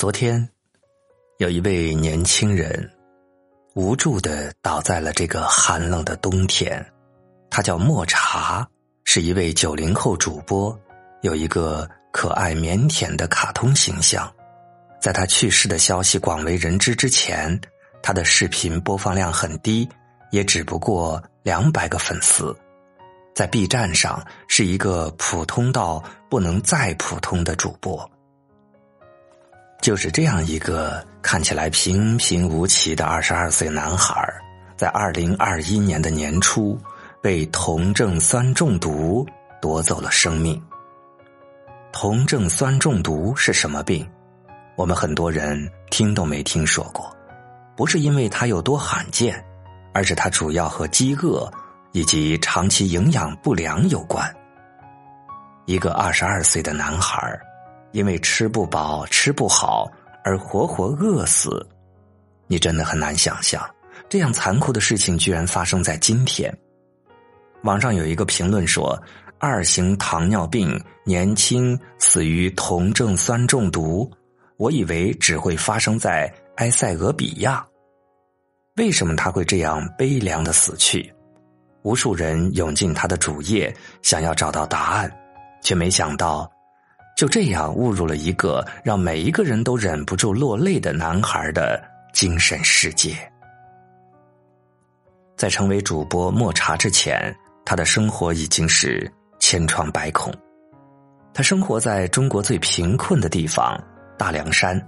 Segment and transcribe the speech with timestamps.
[0.00, 0.48] 昨天，
[1.36, 2.90] 有一位年轻人
[3.74, 6.82] 无助的倒在了这个寒冷的冬天。
[7.50, 8.66] 他叫莫茶，
[9.04, 10.74] 是一位九零后主播，
[11.20, 14.26] 有一个可爱腼腆的卡通形象。
[15.02, 17.60] 在他去世的消息广为人知之前，
[18.02, 19.86] 他的视频播放量很低，
[20.30, 22.56] 也只不过两百个粉丝。
[23.34, 28.10] 在 B 站上是一个普通到不能再普通的主播。
[29.80, 34.22] 就是这样一个看起来平平无奇的二十二岁男孩，
[34.76, 36.78] 在二零二一年的年初
[37.22, 39.26] 被酮症酸中毒
[39.60, 40.62] 夺走了生命。
[41.92, 44.06] 酮症酸中毒是什么病？
[44.76, 45.58] 我们很多人
[45.90, 47.10] 听都没听说过。
[47.74, 49.42] 不是因为它有多罕见，
[49.94, 51.50] 而是它主要和饥饿
[51.92, 54.30] 以及长期营养不良有关。
[55.64, 57.40] 一个二十二岁的男孩。
[57.92, 59.90] 因为吃不饱、吃不好
[60.24, 61.66] 而活活饿死，
[62.46, 63.68] 你真的很难想象，
[64.08, 66.52] 这样残酷的事情居然发生在今天。
[67.62, 68.98] 网上有一个评论说
[69.38, 74.10] ：“二型糖尿病年轻死于酮症酸中毒。”
[74.56, 77.66] 我以为只会发生在埃塞俄比亚，
[78.76, 81.10] 为什么他会这样悲凉的死去？
[81.80, 85.10] 无数人涌进他的主页，想要找到答案，
[85.62, 86.46] 却没想到。
[87.20, 91.78] 就这样误入了一个让每一个人都忍不住落泪的男孩的
[92.14, 93.14] 精神世界。
[95.36, 99.06] 在成为主播莫茶之前，他的生活已经是
[99.38, 100.32] 千疮百孔。
[101.34, 103.78] 他生活在中国最贫困的地方
[104.16, 104.80] 大凉山，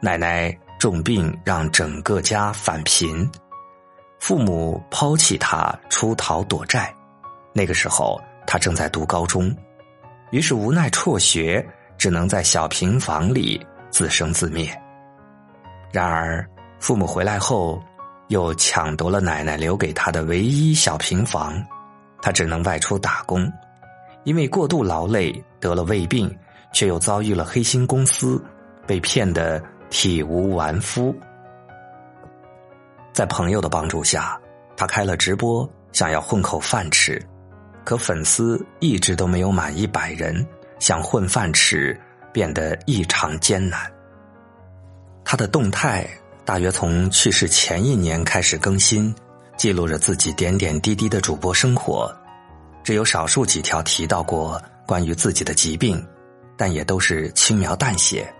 [0.00, 3.28] 奶奶重病让整个家返贫，
[4.20, 6.94] 父母抛弃他出逃躲债。
[7.52, 9.52] 那个时候，他正在读高中。
[10.30, 14.70] 于是无奈辍学，只能在小平房里自生自灭。
[15.90, 16.46] 然而
[16.78, 17.82] 父母回来后，
[18.28, 21.60] 又抢夺了奶奶留给他的唯一小平房，
[22.20, 23.50] 他只能外出打工。
[24.24, 26.36] 因为过度劳累得了胃病，
[26.72, 28.44] 却又遭遇了黑心公司，
[28.86, 31.14] 被骗得体无完肤。
[33.14, 34.38] 在朋友的帮助下，
[34.76, 37.20] 他开了直播，想要混口饭吃。
[37.88, 40.46] 可粉丝一直都没有满一百人，
[40.78, 41.98] 想混饭吃
[42.34, 43.90] 变得异常艰难。
[45.24, 46.06] 他的动态
[46.44, 49.14] 大约从去世前一年开始更新，
[49.56, 52.14] 记录着自己点点滴滴的主播生活，
[52.84, 56.06] 只有少数几条提到过关于自己的疾病，
[56.58, 58.30] 但也都是轻描淡写。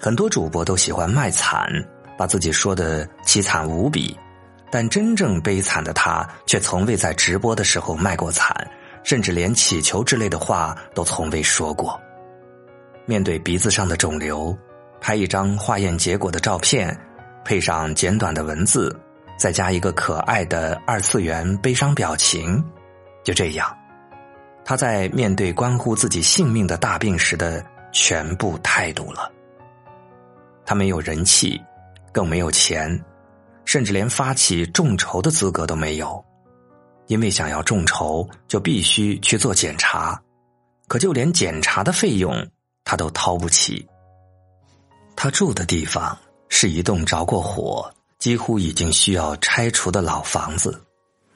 [0.00, 1.68] 很多主播都喜欢卖惨，
[2.16, 4.16] 把自己说的凄惨无比。
[4.70, 8.54] 但真正悲惨的他，却从未在直播的时候卖过惨，
[9.02, 11.98] 甚至连乞求之类的话都从未说过。
[13.06, 14.56] 面对鼻子上的肿瘤，
[15.00, 16.94] 拍一张化验结果的照片，
[17.44, 18.94] 配上简短的文字，
[19.38, 22.62] 再加一个可爱的二次元悲伤表情，
[23.24, 23.74] 就这样，
[24.64, 29.32] 他在面对关乎自己性命的大病时的全部态度了。
[30.66, 31.58] 他没有人气，
[32.12, 33.02] 更没有钱。
[33.68, 36.24] 甚至连发起众筹的资格都没有，
[37.06, 40.18] 因为想要众筹就必须去做检查，
[40.86, 42.48] 可就连检查的费用
[42.82, 43.86] 他都掏不起。
[45.14, 46.16] 他住的地方
[46.48, 50.82] 是一栋着过火、几乎已经需要拆除的老房子，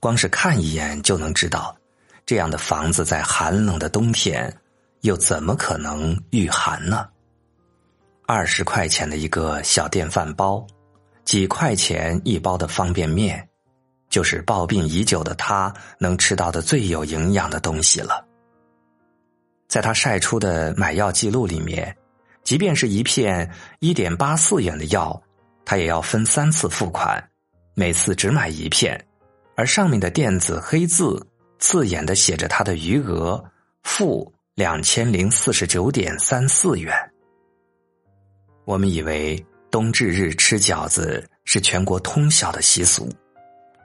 [0.00, 1.76] 光是看一眼就能知道，
[2.24, 4.50] 这样的房子在寒冷的冬天
[5.02, 7.06] 又怎么可能御寒呢？
[8.26, 10.66] 二十块钱的一个小电饭煲。
[11.24, 13.48] 几块钱一包的方便面，
[14.10, 18.24] 就是抱病已久的他能吃到的最有营养的东西了。
[19.66, 21.96] 在他晒出的买药记录里面，
[22.44, 25.20] 即便是一片一点八四元的药，
[25.64, 27.30] 他也要分三次付款，
[27.74, 29.02] 每次只买一片，
[29.56, 31.26] 而上面的电子黑字
[31.58, 33.42] 刺眼的写着他的余额：
[33.82, 36.94] 负两千零四十九点三四元。
[38.66, 39.44] 我们以为。
[39.74, 43.12] 冬至日吃饺子是全国通晓的习俗，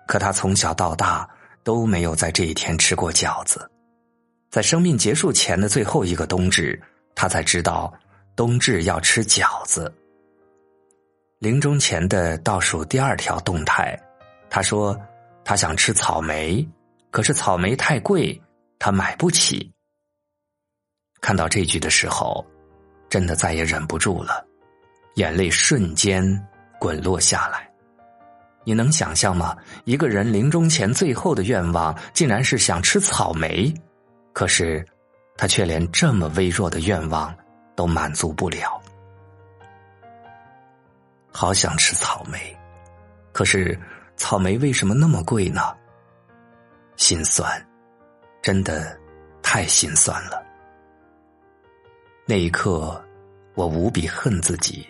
[0.08, 1.28] 可他从小到大
[1.64, 3.68] 都没有在这一天吃过饺子。
[4.52, 6.80] 在生命结束前的最后一个冬至，
[7.16, 7.92] 他才知道
[8.36, 9.92] 冬至要吃饺子。
[11.40, 14.00] 临终前的倒数第二条动态，
[14.48, 14.96] 他说
[15.44, 16.64] 他想吃草莓，
[17.10, 18.40] 可是草莓太贵，
[18.78, 19.72] 他买不起。
[21.20, 22.46] 看到这句的时候，
[23.10, 24.46] 真的再也忍不住了。
[25.16, 26.24] 眼泪瞬间
[26.80, 27.70] 滚落下来，
[28.64, 29.56] 你能想象吗？
[29.86, 33.74] 一个人临终前最后的愿望，竟然是想吃草莓，
[34.34, 34.86] 可是
[35.38, 37.36] 他却连这么微弱的愿望
[37.76, 38.82] 都满足不了。
[41.32, 42.58] 好想吃草莓，
[43.32, 43.78] 可是
[44.16, 45.62] 草莓为什么那么贵呢？
[46.96, 47.50] 心酸，
[48.42, 48.98] 真的
[49.42, 50.44] 太心酸了。
[52.26, 53.02] 那一刻，
[53.56, 54.88] 我无比恨自己，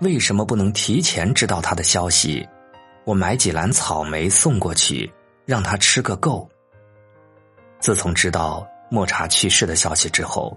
[0.00, 2.48] 为什么不能提前知道他的消息？
[3.04, 5.10] 我买几篮草莓送过去，
[5.44, 6.48] 让他吃个够。
[7.80, 10.56] 自从知道莫茶去世的消息之后，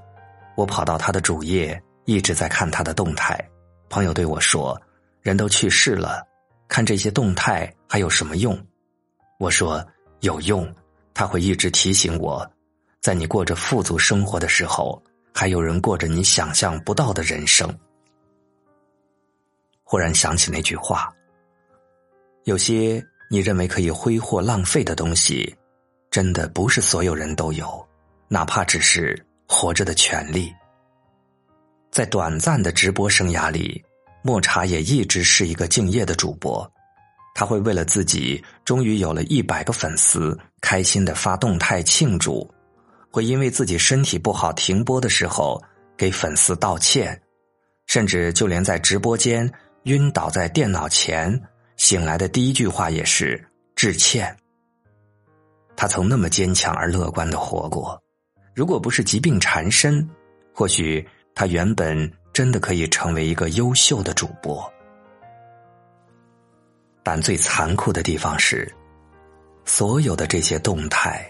[0.56, 3.38] 我跑到他的主页，一直在看他的动态。
[3.90, 4.82] 朋友对我说
[5.22, 6.26] ：“人都去世了，
[6.70, 8.58] 看这些动态还有什么用？”
[9.40, 9.86] 我说
[10.22, 10.74] ：“有用，
[11.14, 12.50] 他会一直提醒我，
[13.02, 15.04] 在你过着富足生活的时候，
[15.34, 17.70] 还有人过着你想象不到的人生。”
[19.94, 21.14] 忽然想起那句话
[22.46, 23.00] ：“有些
[23.30, 25.56] 你认为可以挥霍浪费的东西。”
[26.10, 27.88] 真的不是所有人都有，
[28.28, 30.52] 哪怕只是活着的权利。
[31.92, 33.84] 在短暂的直播生涯里，
[34.24, 36.68] 莫茶也一直是一个敬业的主播。
[37.36, 42.52] 他会为了自己终于有了一百个粉丝，开心的发动态庆祝；
[43.12, 45.64] 会因为自己身体不好停播的时候
[45.96, 47.22] 给粉丝道歉，
[47.86, 49.48] 甚至就连在直播间
[49.84, 51.42] 晕倒在电脑前
[51.76, 53.44] 醒来的第一句话也是
[53.76, 54.36] 致歉。
[55.76, 58.02] 他曾那么坚强而乐观的活过，
[58.54, 60.08] 如果不是疾病缠身，
[60.54, 64.72] 或许他原本真的可以成为一个优秀的主播。
[67.02, 68.72] 但最残酷的地方是，
[69.66, 71.30] 所有的这些动态，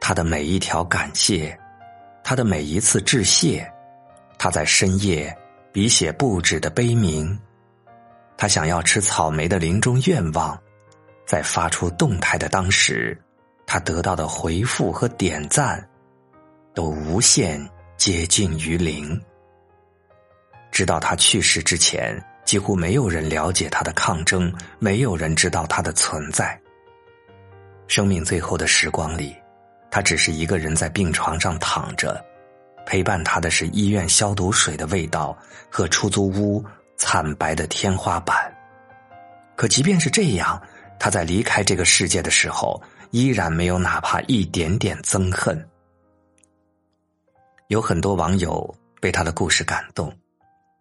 [0.00, 1.58] 他的每一条感谢，
[2.22, 3.66] 他的每一次致谢，
[4.36, 5.34] 他在深夜
[5.72, 7.38] 笔写不止的悲鸣，
[8.36, 10.58] 他想要吃草莓的临终愿望，
[11.26, 13.18] 在发出动态的当时。
[13.66, 15.82] 他得到的回复和点赞，
[16.74, 17.66] 都无限
[17.96, 19.18] 接近于零。
[20.70, 26.60] 直到他去世之前，几乎没有人了解他的抗争，没有人知道他的存在。
[27.86, 29.34] 生命最后的时光里，
[29.90, 32.22] 他只是一个人在病床上躺着，
[32.84, 35.36] 陪伴他的是医院消毒水的味道
[35.70, 36.62] 和出租屋
[36.96, 38.52] 惨白的天花板。
[39.56, 40.60] 可即便是这样，
[40.98, 42.82] 他在离开这个世界的时候。
[43.10, 45.56] 依然没有哪怕一点点憎恨。
[47.68, 50.12] 有很多网友被他的故事感动，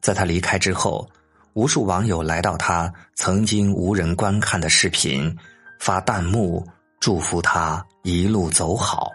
[0.01, 1.07] 在他离开之后，
[1.53, 5.37] 无数网友来到他曾经无人观看的视频，
[5.79, 6.67] 发弹幕
[6.99, 9.11] 祝福他一路走好。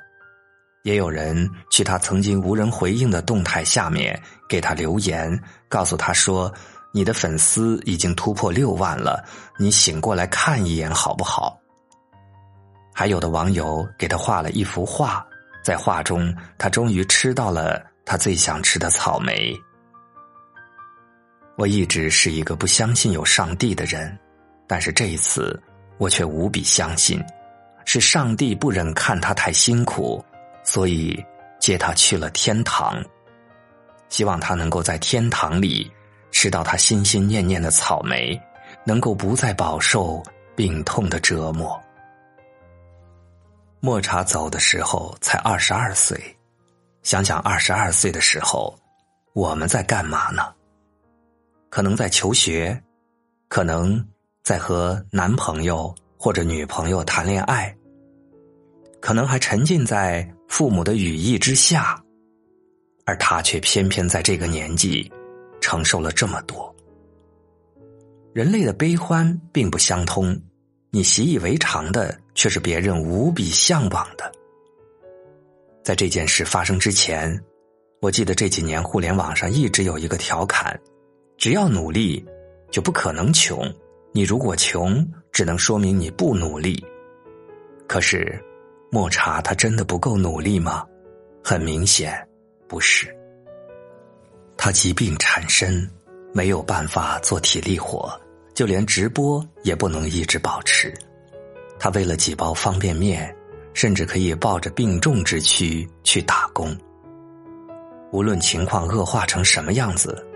[0.85, 4.17] 也有人去他曾经无人回应的动态下面
[4.49, 5.37] 给他留言，
[5.69, 6.55] 告诉他说
[6.99, 9.25] ：“你的粉丝已经突破六万了，
[9.57, 11.57] 你醒过来看一眼好不好？”
[12.93, 15.25] 还有的网友给他画了一幅画，
[15.63, 19.57] 在画中，他终于吃到了他最想吃的草莓。
[21.57, 24.19] 我一直是一个不相信有上帝的人，
[24.67, 25.57] 但是这一次，
[25.99, 27.25] 我却无比相信，
[27.85, 30.21] 是上帝不忍看他太辛苦，
[30.65, 31.17] 所以
[31.61, 33.01] 接他去了天堂。
[34.09, 35.89] 希望他能够在天堂里
[36.31, 38.41] 吃到他心心念念的草莓，
[38.85, 40.23] 能够不再饱受
[40.55, 41.81] 病痛的折磨。
[43.81, 46.21] 莫茶走的时候才二十二岁，
[47.03, 48.77] 想想二十二岁的时候，
[49.35, 50.53] 我们在干嘛呢？
[51.71, 52.81] 可能在求学，
[53.49, 54.05] 可能
[54.43, 57.75] 在和男朋友或者女朋友谈恋爱，
[59.01, 62.03] 可能还沉浸在父母的羽翼之下，
[63.05, 65.11] 而他却偏偏在这个年纪
[65.61, 66.75] 承受了这么多。
[68.33, 70.39] 人类的悲欢并不相通。
[70.91, 74.33] 你习以为常的，却是别人无比向往的。
[75.85, 77.39] 在这件事发生之前，
[78.01, 80.81] 我记得这几年互联网上一直有一个调侃：
[81.37, 82.25] 只要努力，
[82.71, 83.71] 就不可能穷；
[84.13, 86.83] 你如果穷，只能说明你不努力。
[87.87, 88.43] 可是，
[88.91, 90.87] 莫茶他真的不够努力吗？
[91.45, 92.27] 很明显，
[92.67, 93.15] 不是。
[94.59, 95.89] 他疾病缠身，
[96.35, 98.13] 没有办法做体力活。
[98.55, 100.93] 就连直播也不能一直保持，
[101.79, 103.33] 他为了几包方便面，
[103.73, 106.77] 甚至可以抱着病重之躯去打工。
[108.11, 110.27] 无论情况恶化成什么样子，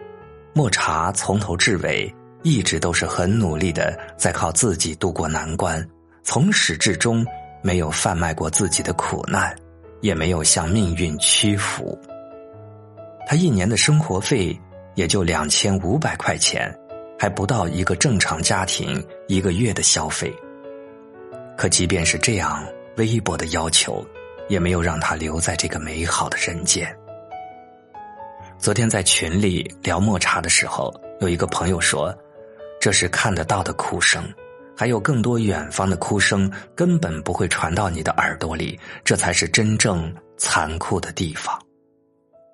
[0.54, 2.14] 莫茶从头至尾
[2.44, 5.84] 一直都是很努力的，在靠自己度过难关，
[6.22, 7.26] 从始至终
[7.60, 9.52] 没有贩卖过自己的苦难，
[10.00, 11.98] 也没有向命运屈服。
[13.26, 14.58] 他一年的生活费
[14.94, 16.72] 也就两千五百块钱。
[17.18, 20.34] 还不到一个正常家庭一个月的消费，
[21.56, 24.04] 可即便是这样微薄的要求，
[24.48, 26.92] 也没有让他留在这个美好的人间。
[28.58, 32.12] 昨天在群里聊抹茶的时候，有一个朋友说
[32.82, 34.24] ：“这是看得到的哭声，
[34.76, 41.56] 还有更多远方的哭声根本不会传到你的耳朵里，这才是真正残酷的地方。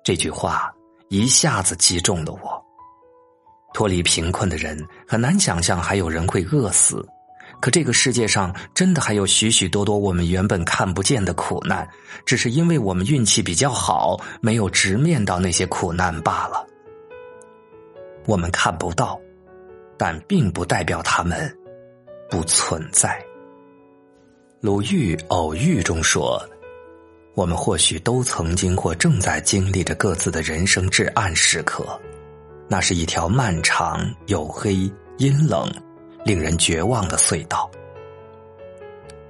[0.09, 0.73] 这句话
[1.09, 2.65] 一下子击中了我。
[3.75, 4.75] 脱离贫困的人
[5.07, 7.07] 很难想象还有人会饿死，
[7.61, 11.87] 可这个世界上真的还有许许多多我们原本看不见的苦难，
[12.25, 16.65] 只是因为我们运气比较好，没有直面到那些苦难罢了。
[18.25, 19.21] 我们看不到。
[19.95, 21.55] 但并不代表他们
[22.31, 23.21] 不存在。
[24.61, 26.41] 鲁豫偶遇中说
[27.39, 31.97] ：“我们或许都曾经或正在经历着各自的人生至暗时刻，
[32.67, 35.71] 那是一条漫长、黝黑、阴冷、
[36.25, 37.71] 令人绝望的隧道。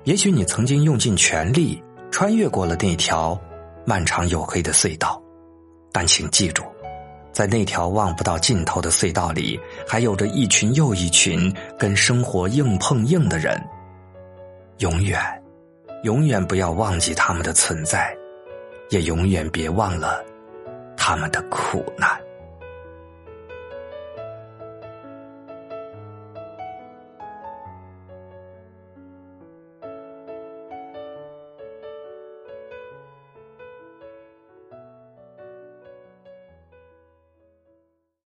[0.05, 3.39] 也许你曾经用尽全力穿越过了那条
[3.85, 5.21] 漫长黝黑的隧道，
[5.91, 6.63] 但请记住。”
[7.31, 13.63] 在那条望不到尽头的隧道里，还有着一群又一群跟生活硬碰硬的人。
[14.79, 15.21] 永远，
[16.03, 18.15] 永远不要忘记他们的存在，
[18.89, 20.23] 也永远别忘了
[20.95, 22.09] 他们的苦难。